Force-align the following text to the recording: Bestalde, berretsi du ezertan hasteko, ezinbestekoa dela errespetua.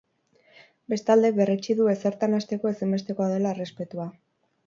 Bestalde, 0.93 1.29
berretsi 1.39 1.75
du 1.81 1.91
ezertan 1.91 2.33
hasteko, 2.37 2.71
ezinbestekoa 2.77 3.31
dela 3.35 3.55
errespetua. 3.57 4.09